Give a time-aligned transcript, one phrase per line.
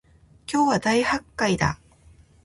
[0.51, 1.79] 今日は大発会だ